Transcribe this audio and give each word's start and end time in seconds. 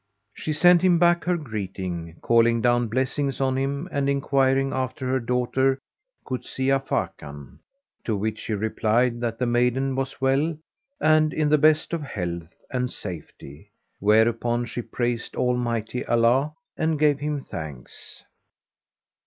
She 0.33 0.51
sent 0.51 0.81
him 0.81 0.97
back 0.97 1.25
her 1.25 1.37
greeting, 1.37 2.15
calling 2.23 2.59
down 2.59 2.87
blessings 2.87 3.39
on 3.39 3.55
him 3.55 3.87
and 3.91 4.09
enquiring 4.09 4.73
after 4.73 5.07
her 5.07 5.19
daughter 5.19 5.77
Kuzia 6.25 6.79
Fakan, 6.79 7.59
to 8.03 8.15
which 8.17 8.41
he 8.45 8.53
replied 8.53 9.19
that 9.21 9.37
the 9.37 9.45
maiden 9.45 9.95
was 9.95 10.19
well 10.19 10.57
and 10.99 11.31
in 11.35 11.49
the 11.49 11.59
best 11.59 11.93
of 11.93 12.01
health 12.01 12.51
and 12.71 12.89
safety. 12.89 13.69
whereupon 13.99 14.65
she 14.65 14.81
praised 14.81 15.35
Almighty 15.35 16.03
Allah 16.07 16.53
and 16.75 16.97
gave 16.97 17.19
him 17.19 17.43
thanks. 17.43 18.23